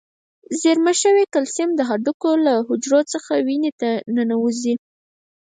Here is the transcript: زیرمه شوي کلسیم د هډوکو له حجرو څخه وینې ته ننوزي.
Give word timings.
زیرمه 0.59 0.93
شوي 1.01 1.23
کلسیم 1.33 1.69
د 1.75 1.79
هډوکو 1.89 2.29
له 2.45 2.53
حجرو 2.67 3.01
څخه 3.13 3.31
وینې 3.45 3.71
ته 3.81 3.89
ننوزي. 4.15 4.75